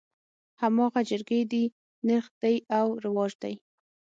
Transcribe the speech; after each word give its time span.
هماغه 0.61 1.01
جرګې 1.09 1.41
دي 1.51 1.63
نرخ 2.07 2.25
دى 2.41 2.55
او 2.77 2.87
رواج 3.05 3.31
دى. 3.43 3.53